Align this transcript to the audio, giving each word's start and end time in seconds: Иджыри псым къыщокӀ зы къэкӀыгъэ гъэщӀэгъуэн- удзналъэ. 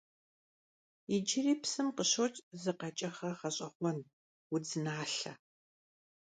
Иджыри 1.15 1.53
псым 1.61 1.87
къыщокӀ 1.95 2.39
зы 2.61 2.71
къэкӀыгъэ 2.79 3.29
гъэщӀэгъуэн- 3.39 3.99
удзналъэ. 4.53 5.33